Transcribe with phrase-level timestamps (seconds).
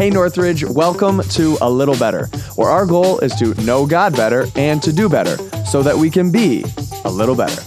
[0.00, 2.24] Hey Northridge, welcome to A Little Better,
[2.56, 6.08] where our goal is to know God better and to do better so that we
[6.08, 6.64] can be
[7.04, 7.60] a little better.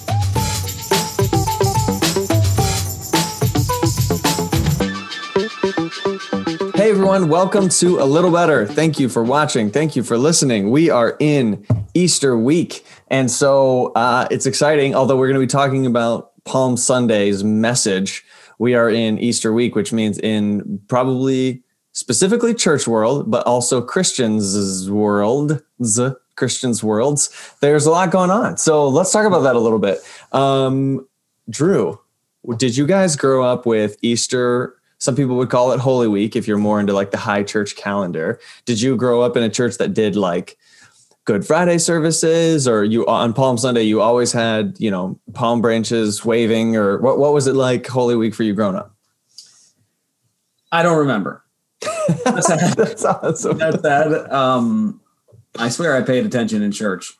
[6.75, 8.65] Hey everyone, welcome to A Little Better.
[8.65, 9.69] Thank you for watching.
[9.69, 10.71] Thank you for listening.
[10.71, 11.63] We are in
[11.93, 12.83] Easter week.
[13.09, 18.25] And so uh, it's exciting, although we're going to be talking about Palm Sunday's message.
[18.57, 21.61] We are in Easter week, which means in probably
[21.93, 25.63] specifically church world, but also Christians world,
[26.35, 27.55] Christians worlds.
[27.61, 28.57] There's a lot going on.
[28.57, 29.99] So let's talk about that a little bit.
[30.31, 31.07] Um,
[31.49, 31.99] Drew,
[32.57, 34.75] did you guys grow up with Easter?
[34.97, 37.75] Some people would call it Holy Week if you're more into like the high church
[37.75, 38.39] calendar.
[38.65, 40.57] Did you grow up in a church that did like
[41.25, 46.25] Good Friday services, or you on Palm Sunday you always had you know palm branches
[46.25, 47.17] waving, or what?
[47.17, 48.93] What was it like Holy Week for you growing up?
[50.73, 51.42] I don't remember.
[52.25, 53.57] That's, That's awesome.
[53.57, 54.33] That's that.
[54.33, 55.01] Um,
[55.57, 57.13] I swear I paid attention in church.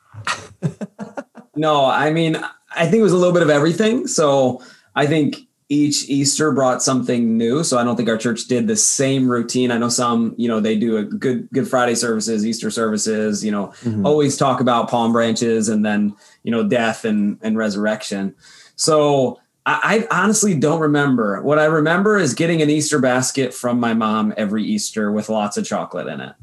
[1.55, 2.38] no, I mean
[2.75, 4.08] I think it was a little bit of everything.
[4.08, 4.61] So
[4.95, 5.38] I think
[5.70, 7.64] each Easter brought something new.
[7.64, 9.72] So I don't think our church did the same routine.
[9.72, 13.52] I know some, you know, they do a good Good Friday services, Easter services, you
[13.52, 14.05] know, mm-hmm.
[14.05, 18.36] always talk about palm branches and then, you know, death and and resurrection.
[18.75, 21.42] So I, I honestly don't remember.
[21.42, 25.58] What I remember is getting an Easter basket from my mom every Easter with lots
[25.58, 26.33] of chocolate in it.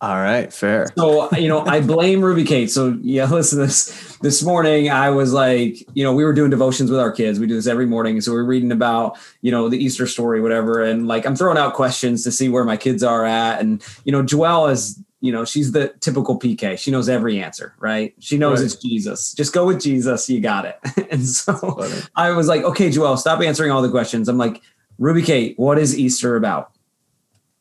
[0.00, 0.86] All right, fair.
[0.96, 2.70] So you know, I blame Ruby Kate.
[2.70, 3.58] So yeah, listen.
[3.58, 7.40] This this morning, I was like, you know, we were doing devotions with our kids.
[7.40, 10.84] We do this every morning, so we're reading about you know the Easter story, whatever.
[10.84, 13.60] And like, I'm throwing out questions to see where my kids are at.
[13.60, 16.78] And you know, Joelle is you know she's the typical PK.
[16.78, 18.14] She knows every answer, right?
[18.18, 18.66] She knows right.
[18.66, 19.32] it's Jesus.
[19.32, 20.28] Just go with Jesus.
[20.30, 20.78] You got it.
[21.10, 24.28] and so I was like, okay, Joelle, stop answering all the questions.
[24.28, 24.62] I'm like,
[24.98, 26.72] Ruby Kate, what is Easter about?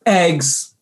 [0.05, 0.75] Eggs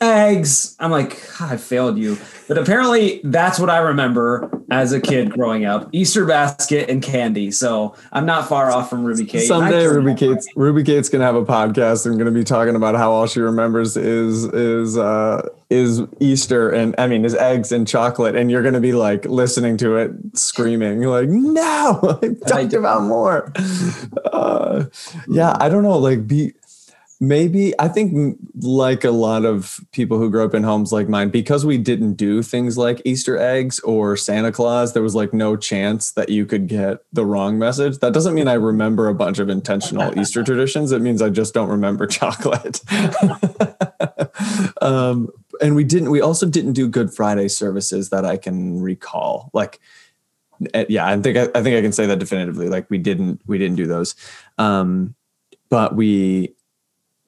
[0.00, 0.76] eggs.
[0.78, 2.18] I'm like, I failed you.
[2.46, 5.88] But apparently that's what I remember as a kid growing up.
[5.92, 7.50] Easter basket and candy.
[7.50, 9.46] So I'm not far off from Ruby Kate.
[9.46, 13.10] Someday Ruby Kate's Ruby Kate's gonna have a podcast and gonna be talking about how
[13.12, 18.34] all she remembers is is uh is Easter and I mean is eggs and chocolate.
[18.36, 23.52] And you're gonna be like listening to it screaming, like, no, talk about more.
[24.32, 24.84] Uh,
[25.28, 26.54] yeah, I don't know, like be
[27.20, 31.30] Maybe I think, like a lot of people who grew up in homes like mine,
[31.30, 35.56] because we didn't do things like Easter eggs or Santa Claus, there was like no
[35.56, 37.98] chance that you could get the wrong message.
[37.98, 40.92] That doesn't mean I remember a bunch of intentional Easter traditions.
[40.92, 42.80] It means I just don't remember chocolate.
[44.80, 45.28] um,
[45.60, 49.50] and we didn't, we also didn't do Good Friday services that I can recall.
[49.52, 49.80] Like,
[50.72, 52.68] eh, yeah, I think I, I think I can say that definitively.
[52.68, 54.14] Like we didn't, we didn't do those.
[54.56, 55.16] Um,
[55.68, 56.54] but we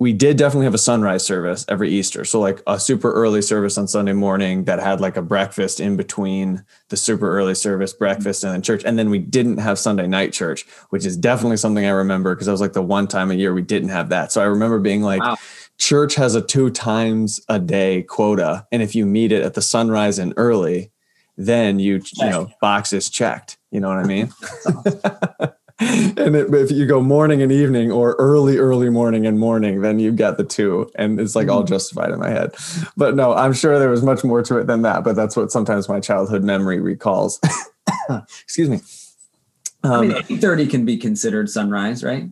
[0.00, 2.24] we did definitely have a sunrise service every Easter.
[2.24, 5.98] So like a super early service on Sunday morning that had like a breakfast in
[5.98, 8.82] between the super early service, breakfast, and then church.
[8.82, 12.48] And then we didn't have Sunday night church, which is definitely something I remember because
[12.48, 14.32] I was like the one time a year we didn't have that.
[14.32, 15.36] So I remember being like, wow.
[15.76, 18.66] church has a two times a day quota.
[18.72, 20.92] And if you meet it at the sunrise and early,
[21.36, 23.58] then you, you know, boxes checked.
[23.70, 24.32] You know what I mean?
[25.80, 29.98] and it, if you go morning and evening or early early morning and morning then
[29.98, 30.90] you get the two.
[30.96, 31.72] And it's like all mm-hmm.
[31.72, 32.54] justified in my head.
[32.96, 35.50] But no i'm sure there was much more to it than that but that's what
[35.50, 37.40] sometimes my childhood memory recalls.
[38.42, 38.80] Excuse me.
[39.82, 42.28] Um, i mean 8.30 can be considered sunrise right?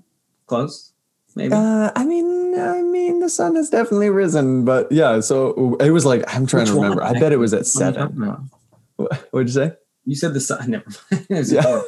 [0.47, 0.93] Close
[1.35, 1.53] maybe?
[1.55, 6.05] Uh, i mean i mean the sun has definitely risen but yeah so it was
[6.05, 7.03] like i'm trying Which to remember.
[7.03, 7.17] One?
[7.17, 8.51] i bet it was at seven.
[8.97, 9.73] what did you say?
[10.05, 11.27] You said the sun never mind.
[11.31, 11.83] Yeah.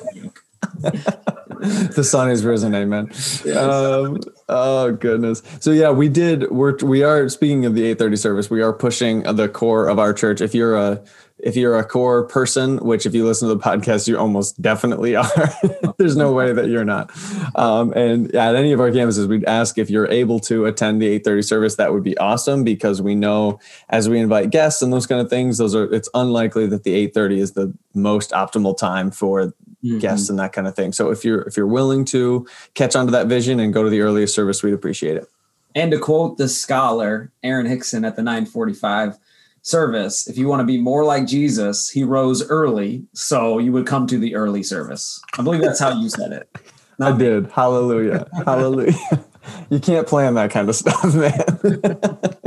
[1.94, 3.08] the sun is risen, amen.
[3.44, 3.56] Yes.
[3.56, 5.42] Um, oh goodness.
[5.60, 6.50] So yeah, we did.
[6.50, 8.48] We're we are speaking of the eight thirty service.
[8.48, 10.40] We are pushing the core of our church.
[10.40, 11.02] If you're a
[11.42, 15.16] if you're a core person, which if you listen to the podcast, you almost definitely
[15.16, 15.52] are.
[15.98, 17.10] There's no way that you're not.
[17.54, 21.20] Um, and at any of our campuses, we'd ask if you're able to attend the
[21.20, 21.74] 8:30 service.
[21.76, 25.28] That would be awesome because we know as we invite guests and those kind of
[25.28, 29.52] things, those are it's unlikely that the 8:30 is the most optimal time for
[29.84, 29.98] mm-hmm.
[29.98, 30.92] guests and that kind of thing.
[30.92, 34.00] So if you're if you're willing to catch onto that vision and go to the
[34.00, 35.28] earliest service, we'd appreciate it.
[35.74, 39.18] And to quote the scholar Aaron Hickson at the 945
[39.62, 43.86] service, if you want to be more like Jesus, he rose early, so you would
[43.86, 45.20] come to the early service.
[45.38, 46.48] I believe that's how you said it.
[47.00, 47.50] I did.
[47.50, 48.26] Hallelujah.
[48.44, 48.94] Hallelujah.
[49.70, 52.36] You can't plan that kind of stuff, man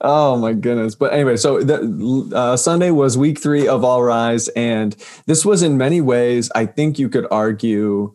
[0.00, 4.48] oh my goodness but anyway so the, uh, sunday was week three of all rise
[4.48, 4.96] and
[5.26, 8.14] this was in many ways i think you could argue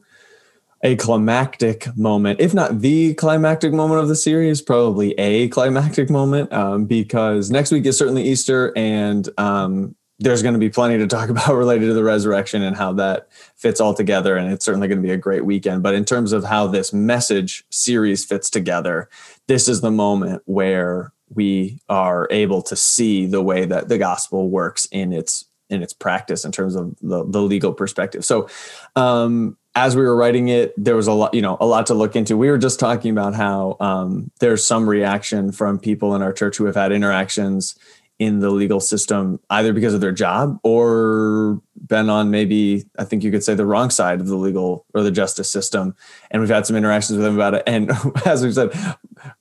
[0.84, 6.52] a climactic moment, if not the climactic moment of the series, probably a climactic moment,
[6.52, 11.08] um, because next week is certainly Easter, and um, there's going to be plenty to
[11.08, 14.36] talk about related to the resurrection and how that fits all together.
[14.36, 15.84] And it's certainly going to be a great weekend.
[15.84, 19.10] But in terms of how this message series fits together,
[19.48, 24.50] this is the moment where we are able to see the way that the gospel
[24.50, 28.24] works in its in its practice in terms of the, the legal perspective.
[28.24, 28.48] So
[28.96, 31.94] um, as we were writing it, there was a lot, you know, a lot to
[31.94, 32.38] look into.
[32.38, 36.58] We were just talking about how um, there's some reaction from people in our church
[36.58, 37.76] who have had interactions
[38.20, 43.24] in the legal system, either because of their job or been on maybe, I think
[43.24, 45.96] you could say, the wrong side of the legal or the justice system.
[46.30, 47.64] And we've had some interactions with them about it.
[47.66, 47.92] And
[48.26, 48.72] as we said,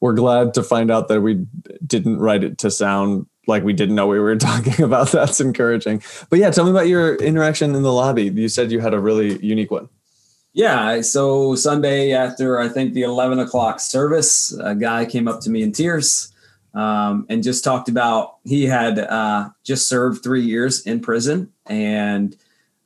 [0.00, 1.46] we're glad to find out that we
[1.86, 5.12] didn't write it to sound like we didn't know we were talking about.
[5.12, 6.02] That's encouraging.
[6.30, 8.24] But yeah, tell me about your interaction in the lobby.
[8.24, 9.88] You said you had a really unique one.
[10.54, 11.00] Yeah.
[11.00, 15.62] So Sunday after I think the 11 o'clock service, a guy came up to me
[15.62, 16.32] in tears
[16.74, 21.50] um, and just talked about he had uh, just served three years in prison.
[21.66, 22.36] And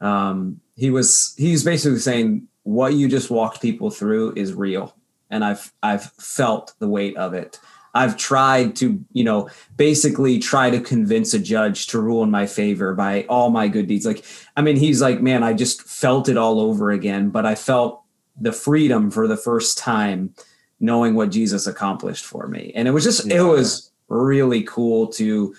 [0.00, 4.94] um, he was, basically saying, what you just walked people through is real.
[5.30, 7.58] And I've, I've felt the weight of it.
[7.94, 12.46] I've tried to, you know, basically try to convince a judge to rule in my
[12.46, 14.04] favor by all my good deeds.
[14.04, 14.24] Like,
[14.54, 18.02] I mean, he's like, man, I just felt it all over again, but I felt
[18.38, 20.34] the freedom for the first time
[20.78, 22.70] knowing what Jesus accomplished for me.
[22.74, 23.38] And it was just, yeah.
[23.38, 25.54] it was really cool to,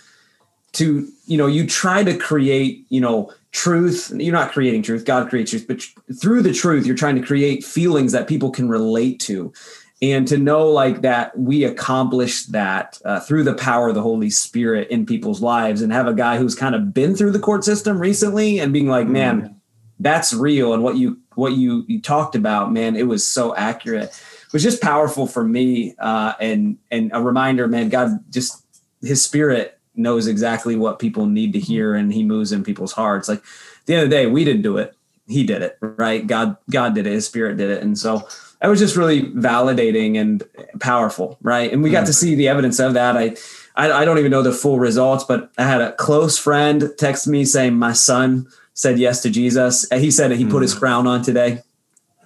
[0.74, 4.12] to, you know, you try to create, you know, truth.
[4.16, 5.06] You're not creating truth.
[5.06, 5.82] God creates truth, but
[6.20, 9.54] through the truth, you're trying to create feelings that people can relate to
[10.02, 14.30] and to know like that we accomplished that uh, through the power of the holy
[14.30, 17.64] spirit in people's lives and have a guy who's kind of been through the court
[17.64, 19.56] system recently and being like man mm.
[20.00, 24.10] that's real and what you what you you talked about man it was so accurate
[24.10, 28.64] it was just powerful for me uh, and and a reminder man god just
[29.02, 33.28] his spirit knows exactly what people need to hear and he moves in people's hearts
[33.28, 34.96] like at the end of the day we didn't do it
[35.28, 38.28] he did it right god god did it his spirit did it and so
[38.62, 40.44] that was just really validating and
[40.80, 41.72] powerful, right?
[41.72, 42.16] And we got to mm.
[42.16, 43.16] see the evidence of that.
[43.16, 43.36] I,
[43.76, 47.28] I, I don't even know the full results, but I had a close friend text
[47.28, 49.86] me saying my son said yes to Jesus.
[49.92, 50.80] He said he put his mm.
[50.80, 51.62] crown on today.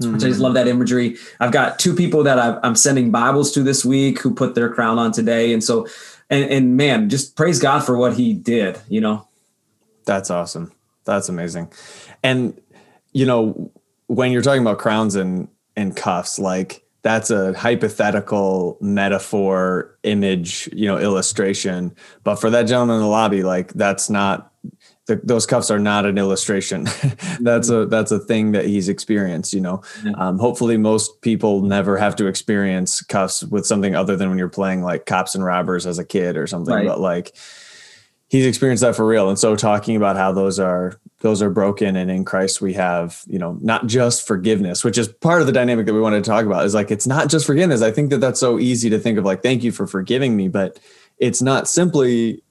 [0.01, 0.13] Mm.
[0.13, 1.17] Which I just love that imagery.
[1.39, 4.69] I've got two people that i am sending Bibles to this week who put their
[4.69, 5.85] crown on today, and so,
[6.31, 8.79] and, and man, just praise God for what He did.
[8.89, 9.27] You know,
[10.05, 10.71] that's awesome.
[11.05, 11.71] That's amazing.
[12.23, 12.59] And
[13.13, 13.71] you know,
[14.07, 20.85] when you're talking about crowns and and cuffs like that's a hypothetical metaphor image you
[20.85, 21.95] know illustration
[22.25, 24.51] but for that gentleman in the lobby like that's not
[25.11, 26.87] the, those cuffs are not an illustration.
[27.41, 29.81] That's a that's a thing that he's experienced you know?
[30.15, 34.49] Um, hopefully most people never have to experience cuffs with something other than when you're
[34.49, 36.87] playing like cops and robbers as a kid or something right.
[36.87, 37.35] but like
[38.27, 39.27] he's experienced that for real.
[39.27, 43.21] And so talking about how those are those are broken and in christ we have
[43.27, 46.27] you know not just forgiveness which is part of the dynamic that we wanted to
[46.27, 47.81] talk about is like it's not just forgiveness.
[47.81, 50.47] I think that that's so easy to think of like thank you for forgiving me
[50.47, 50.79] but
[51.17, 52.41] it's not simply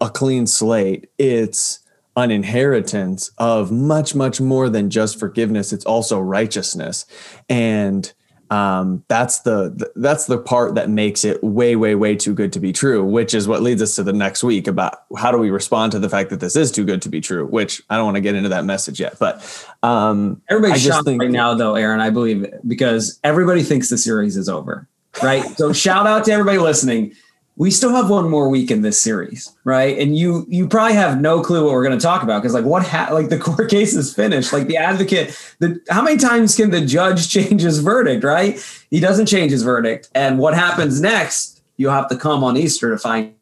[0.00, 1.08] a clean slate.
[1.18, 1.80] It's
[2.18, 5.72] an inheritance of much much more than just forgiveness.
[5.72, 7.06] It's also righteousness.
[7.48, 8.12] And
[8.50, 12.60] um, that's the that's the part that makes it way way way too good to
[12.60, 15.50] be true which is what leads us to the next week about how do we
[15.50, 18.06] respond to the fact that this is too good to be true which i don't
[18.06, 21.74] want to get into that message yet but um everybody's shocked think, right now though
[21.74, 24.88] aaron i believe because everybody thinks the series is over
[25.22, 25.44] right?
[25.56, 27.14] So shout out to everybody listening
[27.58, 29.98] we still have one more week in this series, right?
[29.98, 32.64] And you you probably have no clue what we're going to talk about because like
[32.64, 34.52] what ha- like the court case is finished.
[34.52, 38.64] Like the advocate, the how many times can the judge change his verdict, right?
[38.90, 41.60] He doesn't change his verdict, and what happens next?
[41.76, 43.34] You'll have to come on Easter to find.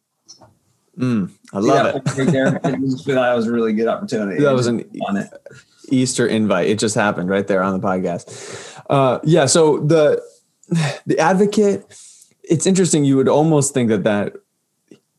[0.98, 2.16] Mm, I love it.
[2.16, 2.50] Right there.
[2.62, 4.42] that was a really good opportunity.
[4.42, 5.30] That was an on it.
[5.90, 6.68] Easter invite.
[6.68, 8.80] It just happened right there on the podcast.
[8.88, 9.44] Uh, yeah.
[9.44, 10.22] So the
[11.06, 11.84] the advocate
[12.46, 13.04] it's interesting.
[13.04, 14.34] You would almost think that that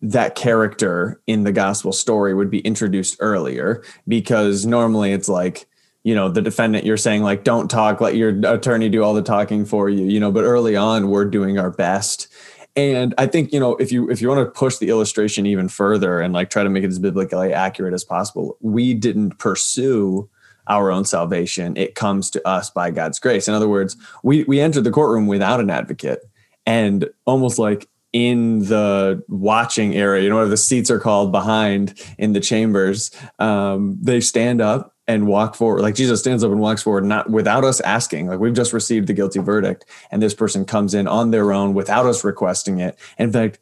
[0.02, 5.68] that character in the gospel story would be introduced earlier because normally it's like
[6.04, 9.24] you know the defendant you're saying like don't talk let your attorney do all the
[9.24, 12.28] talking for you you know but early on we're doing our best.
[12.76, 15.68] And i think you know if you if you want to push the illustration even
[15.68, 20.30] further and like try to make it as biblically accurate as possible we didn't pursue
[20.70, 21.78] our own salvation.
[21.78, 23.48] It comes to us by god's grace.
[23.48, 26.22] In other words we we entered the courtroom without an advocate
[26.68, 32.00] and almost like in the watching area, you know what the seats are called behind
[32.18, 33.10] in the chambers,
[33.40, 35.82] um, they stand up and walk forward.
[35.82, 38.28] Like Jesus stands up and walks forward, not without us asking.
[38.28, 41.74] Like we've just received the guilty verdict, and this person comes in on their own
[41.74, 43.00] without us requesting it.
[43.18, 43.60] In fact,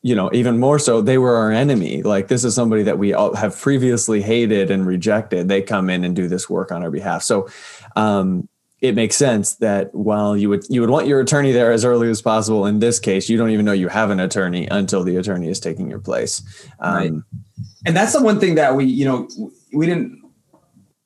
[0.00, 2.02] you know, even more so, they were our enemy.
[2.02, 5.48] Like this is somebody that we all have previously hated and rejected.
[5.48, 7.22] They come in and do this work on our behalf.
[7.22, 7.48] So
[7.96, 8.48] um,
[8.80, 12.08] it makes sense that while you would you would want your attorney there as early
[12.08, 15.16] as possible, in this case, you don't even know you have an attorney until the
[15.16, 16.42] attorney is taking your place.
[16.78, 17.12] Um, right.
[17.86, 19.28] And that's the one thing that we, you know,
[19.72, 20.22] we didn't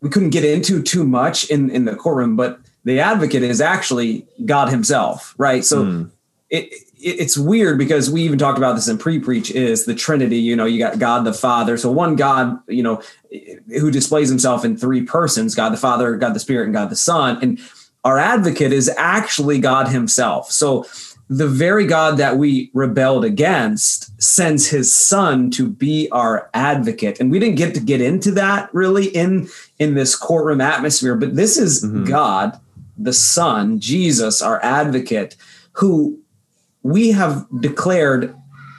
[0.01, 4.27] we couldn't get into too much in in the courtroom, but the advocate is actually
[4.45, 5.65] God Himself, right?
[5.65, 6.11] So mm.
[6.53, 10.39] It, it it's weird because we even talked about this in pre-preach is the Trinity.
[10.39, 13.03] You know, you got God the Father, so one God, you know,
[13.69, 16.97] who displays Himself in three persons: God the Father, God the Spirit, and God the
[16.97, 17.39] Son.
[17.43, 17.59] And
[18.05, 20.53] our advocate is actually God Himself.
[20.53, 20.87] So
[21.29, 27.21] the very God that we rebelled against sends his son to be our advocate.
[27.21, 31.35] And we didn't get to get into that really in, in this courtroom atmosphere, but
[31.35, 32.05] this is mm-hmm.
[32.05, 32.61] God,
[32.99, 35.37] the son, Jesus, our advocate,
[35.73, 36.22] who
[36.83, 38.35] we have declared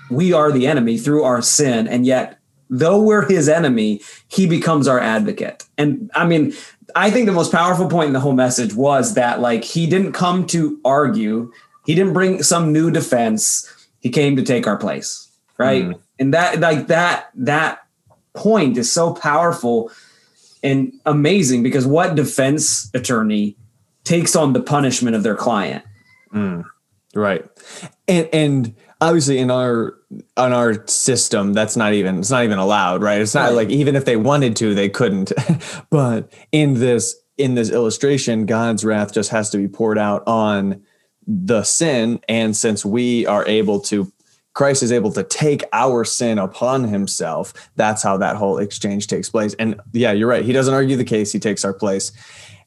[0.09, 1.87] we are the enemy through our sin.
[1.87, 2.37] And yet,
[2.69, 5.63] though we're his enemy, he becomes our advocate.
[5.77, 6.53] And I mean,
[6.95, 10.13] I think the most powerful point in the whole message was that like he didn't
[10.13, 11.51] come to argue
[11.85, 13.69] he didn't bring some new defense.
[13.99, 15.83] He came to take our place, right?
[15.83, 15.99] Mm.
[16.19, 17.79] And that like that that
[18.33, 19.91] point is so powerful
[20.61, 23.57] and amazing because what defense attorney
[24.03, 25.83] takes on the punishment of their client?
[26.33, 26.63] Mm.
[27.15, 27.45] Right.
[28.07, 29.95] And and obviously in our
[30.37, 33.21] on our system that's not even it's not even allowed, right?
[33.21, 33.55] It's not right.
[33.55, 35.31] like even if they wanted to, they couldn't.
[35.89, 40.83] but in this in this illustration, God's wrath just has to be poured out on
[41.25, 42.19] the sin.
[42.27, 44.11] And since we are able to,
[44.53, 49.29] Christ is able to take our sin upon himself, that's how that whole exchange takes
[49.29, 49.55] place.
[49.55, 50.45] And yeah, you're right.
[50.45, 52.11] He doesn't argue the case, he takes our place.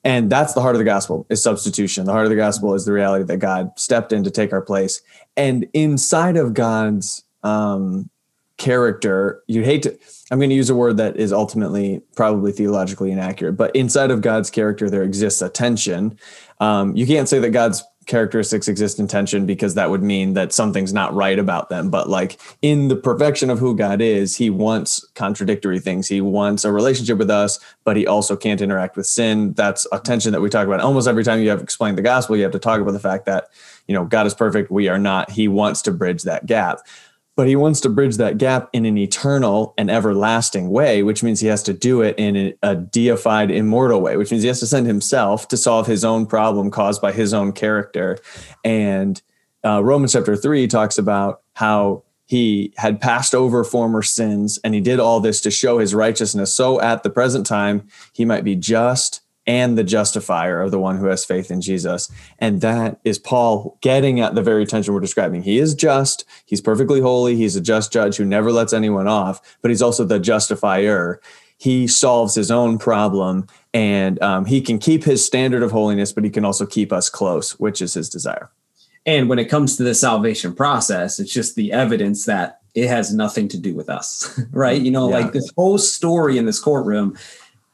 [0.06, 2.04] And that's the heart of the gospel is substitution.
[2.04, 4.62] The heart of the gospel is the reality that God stepped in to take our
[4.62, 5.02] place.
[5.36, 8.08] And inside of God's um,
[8.56, 9.98] character, you hate to,
[10.30, 14.20] I'm going to use a word that is ultimately probably theologically inaccurate, but inside of
[14.20, 16.16] God's character, there exists a tension.
[16.60, 20.52] Um, you can't say that God's characteristics exist in tension because that would mean that
[20.52, 21.90] something's not right about them.
[21.90, 26.08] But like in the perfection of who God is, he wants contradictory things.
[26.08, 29.52] He wants a relationship with us, but he also can't interact with sin.
[29.54, 32.36] That's a tension that we talk about almost every time you have explained the gospel.
[32.36, 33.48] You have to talk about the fact that,
[33.88, 34.70] you know, God is perfect.
[34.70, 35.30] We are not.
[35.30, 36.80] He wants to bridge that gap
[37.36, 41.38] but he wants to bridge that gap in an eternal and everlasting way, which means
[41.38, 44.66] he has to do it in a, deified, immortal way, which means he has to
[44.66, 48.18] send himself to solve his own problem caused by his own character.
[48.64, 49.20] And
[49.62, 54.80] uh, Romans chapter three talks about how he had passed over former sins and he
[54.80, 56.54] did all this to show his righteousness.
[56.54, 60.96] So at the present time, he might be just and the justifier of the one
[60.96, 62.10] who has faith in Jesus.
[62.38, 65.42] And that is Paul getting at the very tension we're describing.
[65.42, 69.56] He is just, he's perfectly holy, he's a just judge who never lets anyone off,
[69.62, 71.20] but he's also the justifier.
[71.58, 76.24] He solves his own problem and um, he can keep his standard of holiness, but
[76.24, 78.50] he can also keep us close, which is his desire.
[79.06, 83.14] And when it comes to the salvation process, it's just the evidence that it has
[83.14, 84.80] nothing to do with us, right?
[84.80, 85.18] You know, yeah.
[85.18, 87.16] like this whole story in this courtroom,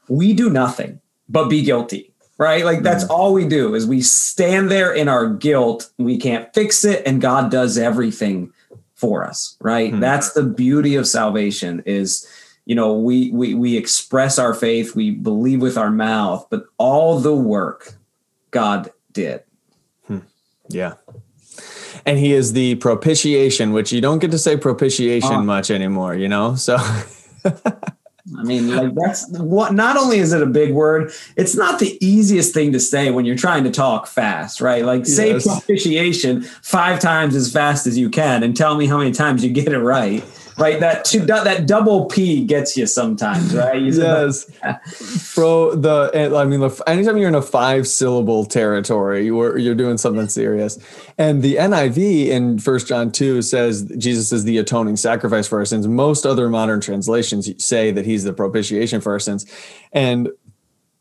[0.07, 0.99] we do nothing
[1.33, 2.65] but be guilty right?
[2.65, 3.09] Like that's mm.
[3.09, 5.91] all we do is we stand there in our guilt.
[5.97, 8.51] We can't fix it and god does everything
[8.95, 9.91] for us right?
[9.93, 9.99] Mm.
[9.99, 12.27] that's the beauty of salvation is
[12.65, 17.19] you know we we we express our faith we believe with our mouth but all
[17.19, 17.95] the work
[18.51, 19.43] god did.
[20.07, 20.19] Hmm.
[20.69, 20.93] yeah.
[22.05, 26.15] And he is the propitiation which you don't get to say propitiation uh, much anymore
[26.15, 26.55] you know?
[26.55, 26.77] So
[28.37, 31.97] I mean, like that's what not only is it a big word, it's not the
[32.05, 34.85] easiest thing to say when you're trying to talk fast, right?
[34.85, 35.45] Like say yes.
[35.45, 39.51] propitiation five times as fast as you can and tell me how many times you
[39.51, 40.23] get it right
[40.57, 40.79] right?
[40.79, 43.81] That two, that double P gets you sometimes, right?
[43.81, 44.45] You yes,
[45.35, 45.75] bro.
[45.75, 50.27] The eh, I mean, anytime you're in a five syllable territory, you're you're doing something
[50.27, 50.77] serious.
[51.17, 55.65] And the NIV in First John two says Jesus is the atoning sacrifice for our
[55.65, 55.87] sins.
[55.87, 59.45] Most other modern translations say that he's the propitiation for our sins,
[59.91, 60.29] and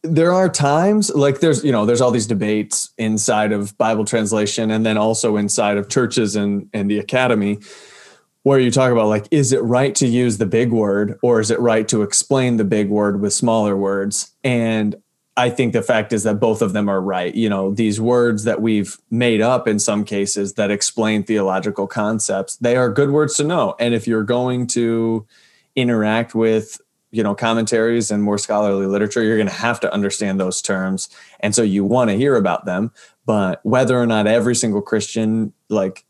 [0.03, 4.73] there are times like there's you know there's all these debates inside of bible translation
[4.73, 7.57] and then also inside of churches and and the academy
[8.43, 11.51] where you talk about like is it right to use the big word or is
[11.51, 14.33] it right to explain the big word with smaller words?
[14.43, 14.97] And
[15.37, 17.35] i think the fact is that both of them are right.
[17.35, 22.57] You know these words that we've made up in some cases that explain theological concepts
[22.57, 23.75] they are good words to know.
[23.79, 25.27] And if you're going to
[25.77, 26.81] interact with
[27.13, 31.09] you know commentaries and more scholarly literature you're going to have to understand those terms.
[31.41, 32.91] And so you want to hear about them.
[33.25, 36.05] But whether or not every single christian like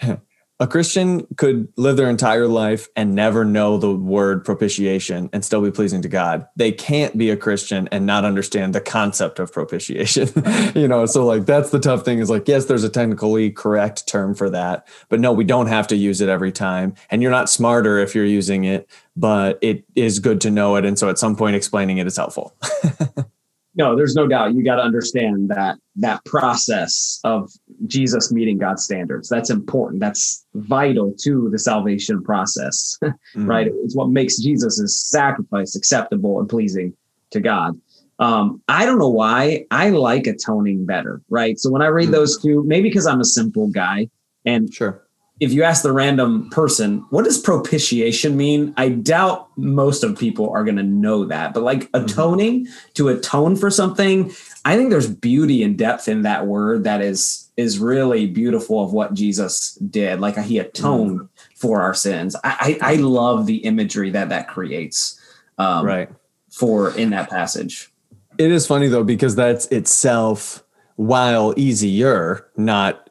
[0.58, 5.60] a Christian could live their entire life and never know the word propitiation and still
[5.60, 6.46] be pleasing to God.
[6.56, 10.28] They can't be a Christian and not understand the concept of propitiation.
[10.74, 14.06] you know, so like that's the tough thing is like, yes, there's a technically correct
[14.06, 16.94] term for that, but no, we don't have to use it every time.
[17.10, 20.86] And you're not smarter if you're using it, but it is good to know it.
[20.86, 22.56] And so at some point, explaining it is helpful.
[23.76, 24.54] no, there's no doubt.
[24.54, 27.50] You got to understand that that process of
[27.86, 29.28] Jesus meeting God's standards.
[29.28, 30.00] That's important.
[30.00, 33.46] That's vital to the salvation process, mm-hmm.
[33.46, 33.68] right?
[33.84, 36.94] It's what makes Jesus' sacrifice acceptable and pleasing
[37.30, 37.78] to God.
[38.18, 41.58] Um, I don't know why I like atoning better, right?
[41.58, 42.12] So when I read mm-hmm.
[42.12, 44.08] those two, maybe because I'm a simple guy,
[44.46, 45.05] and sure
[45.38, 48.72] if you ask the random person, what does propitiation mean?
[48.76, 51.52] I doubt most of people are going to know that.
[51.52, 52.04] But like mm-hmm.
[52.04, 52.92] atoning, mm-hmm.
[52.94, 54.32] to atone for something,
[54.64, 58.92] I think there's beauty and depth in that word that is is really beautiful of
[58.92, 60.20] what Jesus did.
[60.20, 61.54] Like he atoned mm-hmm.
[61.54, 62.36] for our sins.
[62.42, 65.20] I, I, I love the imagery that that creates.
[65.58, 66.10] Um, right.
[66.50, 67.90] For in that passage.
[68.38, 70.62] It is funny though because that's itself
[70.96, 73.05] while easier, not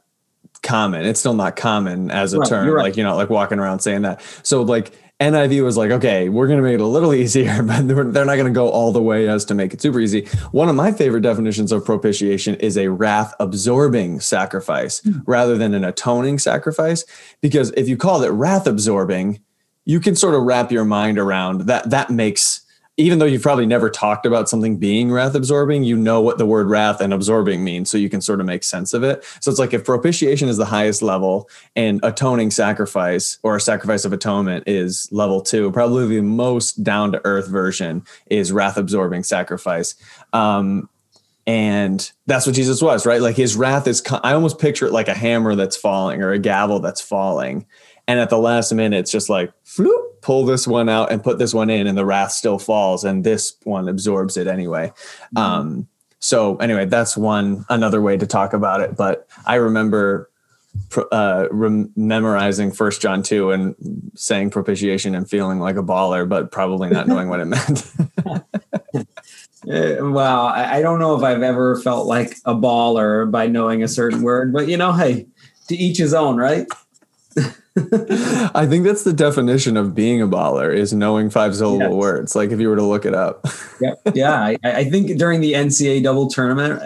[0.65, 1.05] common.
[1.05, 2.69] It's still not common as a right, term.
[2.69, 2.83] Right.
[2.83, 4.21] Like you're not like walking around saying that.
[4.43, 4.91] So like
[5.21, 8.35] NIV was like, okay, we're going to make it a little easier, but they're not
[8.35, 10.25] going to go all the way as to make it super easy.
[10.51, 15.23] One of my favorite definitions of propitiation is a wrath absorbing sacrifice mm.
[15.25, 17.05] rather than an atoning sacrifice.
[17.41, 19.39] Because if you call it wrath absorbing,
[19.85, 21.89] you can sort of wrap your mind around that.
[21.91, 22.64] That makes
[22.97, 26.45] even though you've probably never talked about something being wrath absorbing, you know what the
[26.45, 27.89] word wrath and absorbing means.
[27.89, 29.23] So you can sort of make sense of it.
[29.41, 34.05] So it's like if propitiation is the highest level and atoning sacrifice or a sacrifice
[34.05, 39.23] of atonement is level two, probably the most down to earth version is wrath absorbing
[39.23, 39.95] sacrifice.
[40.31, 40.89] Um,
[41.47, 43.21] and that's what Jesus was, right?
[43.21, 46.39] Like his wrath is, I almost picture it like a hammer that's falling or a
[46.39, 47.65] gavel that's falling.
[48.07, 51.39] And at the last minute, it's just like, floop, pull this one out and put
[51.39, 54.91] this one in and the wrath still falls and this one absorbs it anyway.
[55.35, 55.37] Mm-hmm.
[55.37, 55.87] um,
[56.25, 60.29] so anyway that's one another way to talk about it but i remember
[61.11, 63.75] uh, rem- memorizing first john 2 and
[64.15, 67.91] saying propitiation and feeling like a baller but probably not knowing what it meant.
[69.67, 73.81] Uh, wow I, I don't know if i've ever felt like a baller by knowing
[73.81, 75.25] a certain word but you know hey
[75.69, 76.67] to each his own right
[78.55, 81.91] I think that's the definition of being a baller is knowing five syllable yes.
[81.91, 82.35] words.
[82.35, 83.45] Like if you were to look it up.
[83.81, 84.41] yeah, yeah.
[84.41, 86.79] I, I, think during the NCAA double tournament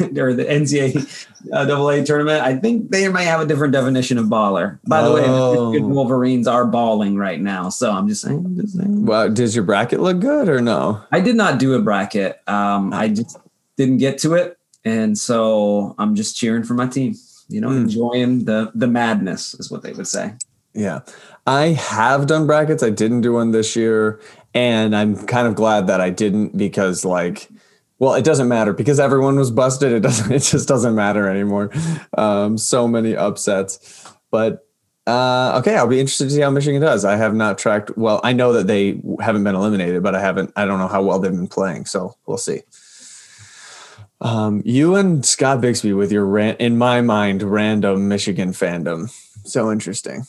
[0.16, 4.16] or the NCAA uh, double A tournament, I think they might have a different definition
[4.16, 4.78] of baller.
[4.86, 5.70] By the oh.
[5.72, 8.44] way, the Wolverines are balling right now, so I'm just saying.
[8.44, 9.06] I'm just saying.
[9.06, 11.02] Well, does your bracket look good or no?
[11.10, 12.40] I did not do a bracket.
[12.48, 13.36] Um, I just
[13.76, 17.16] didn't get to it, and so I'm just cheering for my team
[17.48, 17.82] you know, mm.
[17.82, 20.34] enjoying the the madness is what they would say.
[20.74, 21.00] Yeah.
[21.46, 22.82] I have done brackets.
[22.82, 24.20] I didn't do one this year.
[24.54, 27.48] And I'm kind of glad that I didn't because like
[28.00, 29.92] well, it doesn't matter because everyone was busted.
[29.92, 31.70] It doesn't it just doesn't matter anymore.
[32.16, 34.12] Um, so many upsets.
[34.30, 34.66] But
[35.06, 37.04] uh, okay, I'll be interested to see how Michigan does.
[37.04, 40.52] I have not tracked well, I know that they haven't been eliminated, but I haven't
[40.54, 41.86] I don't know how well they've been playing.
[41.86, 42.60] So we'll see.
[44.20, 49.10] Um, you and Scott Bixby with your ran- in my mind random Michigan fandom.
[49.44, 50.26] So interesting.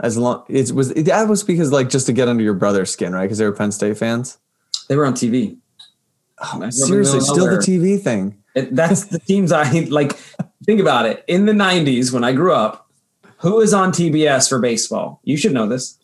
[0.00, 3.12] As long it was that was because like just to get under your brother's skin,
[3.12, 3.22] right?
[3.22, 4.38] Because they were Penn State fans.
[4.88, 5.56] They were on TV.
[6.40, 8.36] Oh, seriously, still the TV thing.
[8.54, 10.12] It, that's the teams I like.
[10.64, 11.24] Think about it.
[11.26, 12.88] In the '90s, when I grew up,
[13.38, 15.20] who was on TBS for baseball?
[15.22, 15.98] You should know this.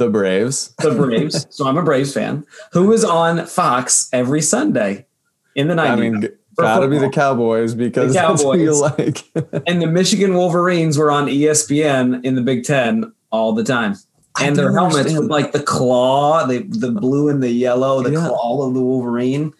[0.00, 0.74] The Braves.
[0.78, 1.46] The Braves.
[1.54, 2.46] so I'm a Braves fan.
[2.72, 5.06] Who was on Fox every Sunday
[5.54, 5.90] in the 90s?
[5.90, 8.62] I mean, gotta be the Cowboys because the Cowboys.
[8.62, 9.28] you like.
[9.66, 13.94] and the Michigan Wolverines were on ESPN in the Big Ten all the time.
[14.40, 18.26] And their helmets with like the claw, the the blue and the yellow, the yeah.
[18.26, 19.52] claw of the Wolverine.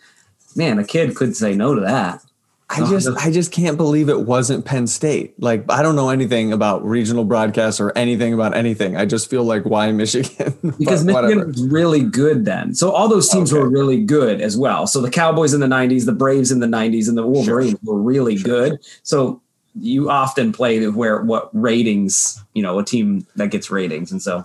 [0.56, 2.24] Man, a kid could say no to that.
[2.72, 5.34] I just I just can't believe it wasn't Penn State.
[5.42, 8.96] Like I don't know anything about regional broadcasts or anything about anything.
[8.96, 10.54] I just feel like why Michigan?
[10.78, 12.74] because Michigan was really good then.
[12.74, 13.60] So all those teams okay.
[13.60, 14.86] were really good as well.
[14.86, 17.78] So the Cowboys in the 90s, the Braves in the 90s and the Wolverines sure.
[17.82, 18.68] were really sure.
[18.68, 18.80] good.
[19.02, 19.42] So
[19.74, 24.44] you often play where what ratings, you know, a team that gets ratings and so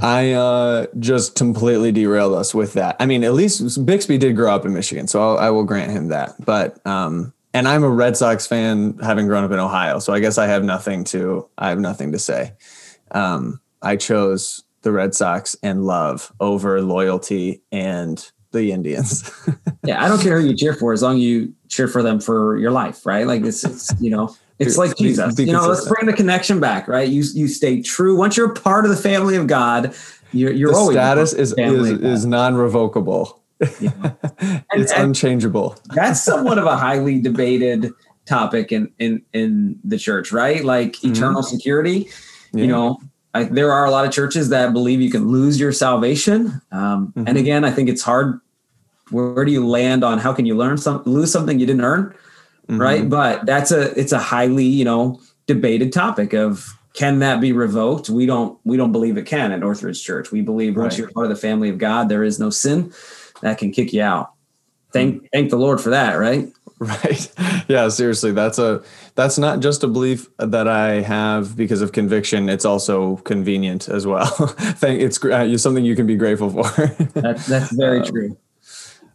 [0.00, 2.96] I uh, just completely derailed us with that.
[3.00, 5.90] I mean, at least Bixby did grow up in Michigan, so I'll, I will grant
[5.90, 6.34] him that.
[6.44, 9.98] But um, and I'm a Red Sox fan, having grown up in Ohio.
[9.98, 12.52] So I guess I have nothing to I have nothing to say.
[13.12, 19.30] Um, I chose the Red Sox and love over loyalty and the Indians.
[19.84, 22.20] yeah, I don't care who you cheer for as long as you cheer for them
[22.20, 23.26] for your life, right?
[23.26, 25.34] Like it's, it's you know, it's like Jesus.
[25.34, 27.08] Be, be you know, let's bring the connection back, right?
[27.08, 29.94] You you stay true once you're part of the family of God.
[30.32, 32.26] You're, you're the always status is is, is
[33.60, 34.12] non-revocable.
[34.40, 34.60] Yeah.
[34.72, 35.76] it's and, unchangeable.
[35.94, 37.92] that's somewhat of a highly debated
[38.26, 40.64] topic in in in the church, right?
[40.64, 41.12] Like mm-hmm.
[41.12, 42.08] eternal security.
[42.52, 42.62] Yeah.
[42.62, 43.00] You know,
[43.34, 46.60] I, there are a lot of churches that believe you can lose your salvation.
[46.72, 47.24] Um, mm-hmm.
[47.26, 48.40] And again, I think it's hard.
[49.10, 51.84] Where, where, do you land on how can you learn some lose something you didn't
[51.84, 52.14] earn,
[52.68, 52.80] mm-hmm.
[52.80, 53.08] right?
[53.08, 58.08] But that's a it's a highly you know debated topic of can that be revoked?
[58.08, 60.32] We don't we don't believe it can at Northridge Church.
[60.32, 60.98] We believe once right.
[60.98, 62.92] you're part of the family of God, there is no sin
[63.40, 64.32] that can kick you out.
[64.92, 65.26] Thank mm-hmm.
[65.32, 66.48] thank the Lord for that, right?
[66.78, 67.32] Right.
[67.68, 68.82] Yeah, seriously, that's a
[69.14, 72.50] that's not just a belief that I have because of conviction.
[72.50, 74.26] It's also convenient as well.
[74.76, 76.86] Thank it's uh, something you can be grateful for.
[77.14, 78.36] that's that's very um, true.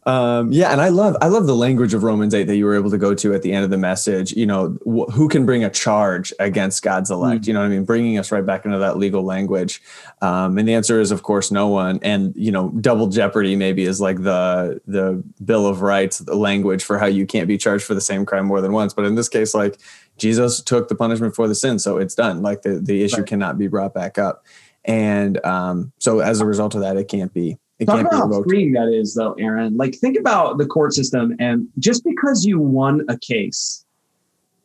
[0.04, 2.74] Um, yeah, and I love I love the language of Romans eight that you were
[2.76, 4.32] able to go to at the end of the message.
[4.32, 7.42] You know, wh- who can bring a charge against God's elect?
[7.42, 7.50] Mm-hmm.
[7.50, 7.86] You know what I mean?
[7.86, 9.80] Bringing us right back into that legal language.
[10.22, 12.00] Um, and the answer is, of course, no one.
[12.02, 16.84] And you know, double jeopardy maybe is like the the Bill of Rights the language
[16.84, 18.96] for how you can't be charged for the same crime more than once.
[18.96, 19.80] But in this case, like
[20.18, 22.42] Jesus took the punishment for the sin, so it's done.
[22.42, 23.28] Like the the issue right.
[23.28, 24.46] cannot be brought back up.
[24.84, 28.44] And um, so as a result of that, it can't be it Talk about how
[28.44, 29.76] freeing that is, though, Aaron.
[29.76, 33.84] Like, think about the court system, and just because you won a case,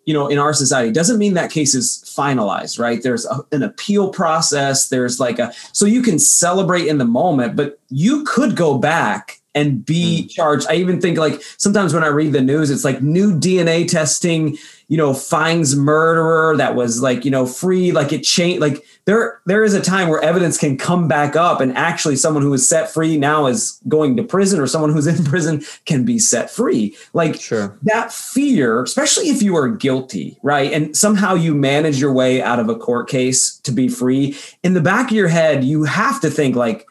[0.05, 3.03] you know, in our society, doesn't mean that case is finalized, right?
[3.03, 4.91] There's a, an appeal process.
[4.91, 9.41] There's like a so you can celebrate in the moment, but you could go back
[9.57, 10.31] and be mm.
[10.31, 10.67] charged.
[10.69, 14.59] I even think like sometimes when I read the news, it's like new DNA testing,
[14.89, 18.61] you know, finds murderer that was like, you know, free, like it changed.
[18.61, 22.43] Like there, there is a time where evidence can come back up and actually someone
[22.43, 26.05] who is set free now is going to prison or someone who's in prison can
[26.05, 26.95] be set free.
[27.15, 27.79] Like sure.
[27.85, 30.71] that fear, especially if you are guilty, right?
[30.71, 34.37] And somehow you manage your way out of a court case to be free.
[34.63, 36.87] In the back of your head, you have to think like,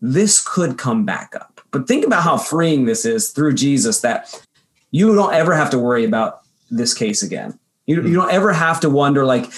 [0.00, 4.42] this could come back up but think about how freeing this is through Jesus that
[4.90, 7.58] you don't ever have to worry about this case again.
[7.86, 9.50] You, you don't ever have to wonder like,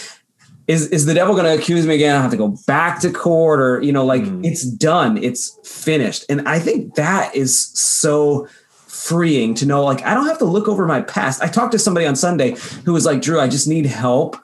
[0.67, 2.17] is, is the devil going to accuse me again?
[2.17, 4.45] I have to go back to court or, you know, like mm.
[4.45, 6.25] it's done, it's finished.
[6.29, 10.69] And I think that is so freeing to know, like, I don't have to look
[10.69, 11.43] over my past.
[11.43, 14.37] I talked to somebody on Sunday who was like, Drew, I just need help.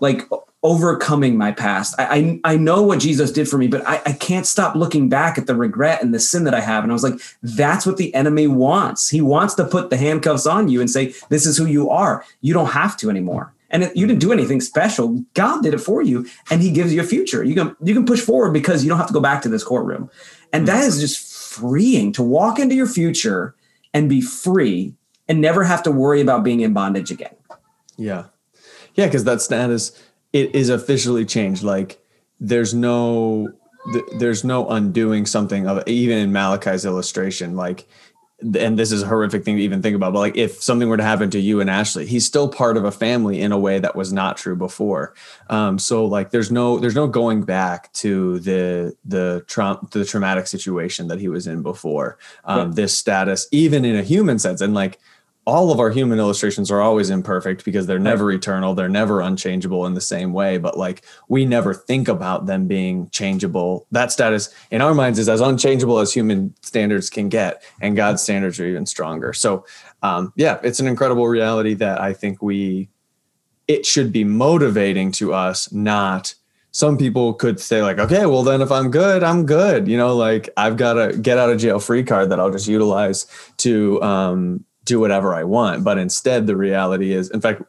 [0.00, 0.22] Like
[0.62, 1.94] overcoming my past.
[1.98, 5.08] I, I, I know what Jesus did for me, but I, I can't stop looking
[5.08, 6.82] back at the regret and the sin that I have.
[6.82, 9.08] And I was like, that's what the enemy wants.
[9.08, 12.24] He wants to put the handcuffs on you and say, this is who you are.
[12.40, 13.54] You don't have to anymore.
[13.70, 15.22] And you didn't do anything special.
[15.34, 17.44] God did it for you, and He gives you a future.
[17.44, 19.62] You can you can push forward because you don't have to go back to this
[19.62, 20.10] courtroom,
[20.54, 23.54] and that is just freeing to walk into your future
[23.92, 24.94] and be free
[25.28, 27.34] and never have to worry about being in bondage again.
[27.98, 28.28] Yeah,
[28.94, 29.92] yeah, because that status
[30.32, 31.62] it is officially changed.
[31.62, 31.98] Like
[32.40, 33.52] there's no
[34.18, 37.56] there's no undoing something of even in Malachi's illustration.
[37.56, 37.86] Like
[38.40, 40.96] and this is a horrific thing to even think about, but like if something were
[40.96, 43.80] to happen to you and Ashley, he's still part of a family in a way
[43.80, 45.12] that was not true before.
[45.50, 50.46] Um, so like there's no there's no going back to the the tra- the traumatic
[50.46, 52.16] situation that he was in before.
[52.44, 52.74] Um, yeah.
[52.76, 55.00] This status, even in a human sense, and like
[55.48, 59.86] all of our human illustrations are always imperfect because they're never eternal they're never unchangeable
[59.86, 63.86] in the same way but like we never think about them being changeable.
[63.90, 68.22] That status in our minds is as unchangeable as human standards can get and god's
[68.22, 69.32] standards are even stronger.
[69.32, 69.64] So
[70.02, 72.90] um, yeah it's an incredible reality that i think we
[73.66, 76.34] it should be motivating to us not
[76.72, 79.88] some people could say like okay well then if i'm good i'm good.
[79.88, 82.68] You know like i've got a get out of jail free card that i'll just
[82.68, 85.84] utilize to um, do whatever I want.
[85.84, 87.62] But instead, the reality is, in fact,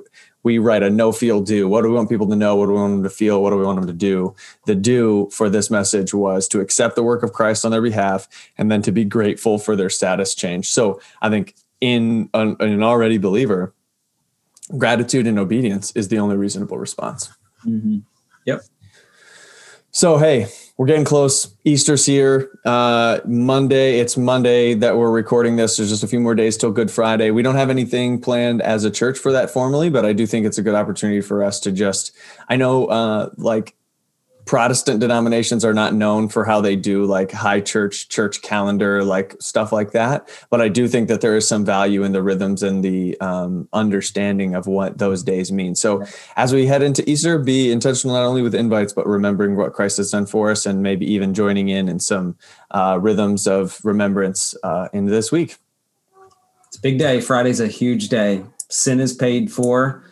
[0.43, 1.67] we write a know feel do.
[1.67, 2.55] What do we want people to know?
[2.55, 3.43] What do we want them to feel?
[3.43, 4.33] What do we want them to do?
[4.65, 8.27] The do for this message was to accept the work of Christ on their behalf
[8.57, 10.69] and then to be grateful for their status change.
[10.69, 13.73] So I think in an, an already believer,
[14.77, 17.29] gratitude and obedience is the only reasonable response.
[17.65, 17.99] Mm-hmm.
[18.45, 18.61] Yep.
[19.91, 20.47] So, hey,
[20.79, 21.53] we're getting close.
[21.65, 22.57] Easter's here.
[22.63, 25.75] Uh, Monday, it's Monday that we're recording this.
[25.75, 27.31] There's just a few more days till Good Friday.
[27.31, 30.45] We don't have anything planned as a church for that formally, but I do think
[30.45, 32.15] it's a good opportunity for us to just,
[32.47, 33.75] I know, uh, like
[34.49, 39.35] Protestant denominations are not known for how they do like high church, church calendar, like
[39.39, 40.27] stuff like that.
[40.49, 43.69] But I do think that there is some value in the rhythms and the um,
[43.73, 45.75] understanding of what those days mean.
[45.75, 46.03] So
[46.35, 49.97] as we head into Easter, be intentional not only with invites, but remembering what Christ
[49.97, 52.35] has done for us and maybe even joining in in some
[52.71, 55.57] uh, rhythms of remembrance uh, in this week.
[56.69, 57.21] It's a big day.
[57.21, 58.43] Friday's a huge day.
[58.67, 60.03] Sin is paid for.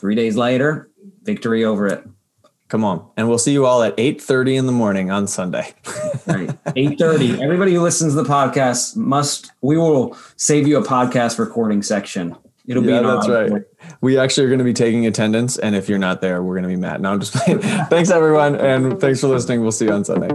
[0.00, 0.88] Three days later,
[1.24, 2.06] victory over it.
[2.72, 3.06] Come on.
[3.18, 5.74] And we'll see you all at 8:30 in the morning on Sunday.
[6.26, 6.48] right.
[6.74, 7.38] 8:30.
[7.42, 12.34] Everybody who listens to the podcast must we will save you a podcast recording section.
[12.66, 13.62] It'll yeah, be that's right.
[14.00, 16.62] We actually are going to be taking attendance and if you're not there, we're going
[16.62, 17.02] to be mad.
[17.02, 17.58] No, I'm just playing.
[17.90, 19.60] thanks everyone and thanks for listening.
[19.60, 20.30] We'll see you on Sunday.